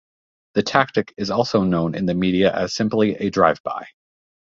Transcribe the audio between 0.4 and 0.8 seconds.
The